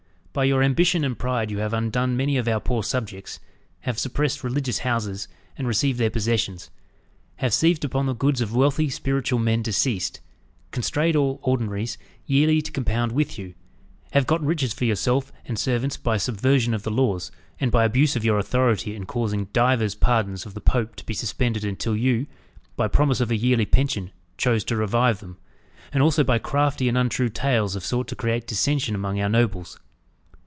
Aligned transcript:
By 0.33 0.45
your 0.45 0.63
ambition 0.63 1.03
and 1.03 1.19
pride 1.19 1.51
you 1.51 1.57
have 1.57 1.73
undone 1.73 2.15
many 2.15 2.37
of 2.37 2.47
our 2.47 2.61
poor 2.61 2.83
subjects; 2.83 3.41
have 3.81 3.99
suppressed 3.99 4.45
religious 4.45 4.79
houses, 4.79 5.27
and 5.57 5.67
received 5.67 5.99
their 5.99 6.09
possessions; 6.09 6.69
have 7.43 7.53
seized 7.53 7.83
upon 7.83 8.05
the 8.05 8.15
goods 8.15 8.39
of 8.39 8.55
wealthy 8.55 8.89
spiritual 8.89 9.39
men 9.39 9.61
deceased; 9.61 10.21
constrained 10.71 11.17
all 11.17 11.41
ordinaries 11.43 11.97
yearly 12.25 12.61
to 12.61 12.71
compound 12.71 13.11
with 13.11 13.37
you; 13.37 13.55
have 14.13 14.25
gotten 14.25 14.47
riches 14.47 14.71
for 14.71 14.85
yourself 14.85 15.33
and 15.43 15.59
servants 15.59 15.97
by 15.97 16.15
subversion 16.15 16.73
of 16.73 16.83
the 16.83 16.91
laws, 16.91 17.29
and 17.59 17.69
by 17.69 17.83
abuse 17.83 18.15
of 18.15 18.23
your 18.23 18.39
authority 18.39 18.95
in 18.95 19.05
causing 19.05 19.49
divers 19.51 19.95
pardons 19.95 20.45
of 20.45 20.53
the 20.53 20.61
Pope 20.61 20.95
to 20.95 21.05
be 21.05 21.13
suspended 21.13 21.65
until 21.65 21.93
you, 21.97 22.25
by 22.77 22.87
promise 22.87 23.19
of 23.19 23.31
a 23.31 23.35
yearly 23.35 23.65
pension, 23.65 24.11
chose 24.37 24.63
to 24.63 24.77
revive 24.77 25.19
them; 25.19 25.37
and 25.91 26.01
also 26.01 26.23
by 26.23 26.37
crafty 26.39 26.87
and 26.87 26.97
untrue 26.97 27.27
tales 27.27 27.73
have 27.73 27.83
sought 27.83 28.07
to 28.07 28.15
create 28.15 28.47
dissention 28.47 28.95
among 28.95 29.19
our 29.19 29.27
nobles." 29.27 29.77